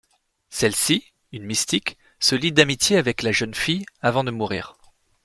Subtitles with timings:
[0.49, 4.75] Celle-ci, une mystique, se lie d’amitié avec la jeune fille avant de mourir.